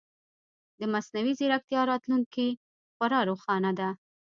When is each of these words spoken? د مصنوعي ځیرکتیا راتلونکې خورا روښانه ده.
د 0.79 0.81
مصنوعي 0.93 1.33
ځیرکتیا 1.39 1.81
راتلونکې 1.91 2.47
خورا 2.95 3.19
روښانه 3.29 3.71
ده. 3.79 3.89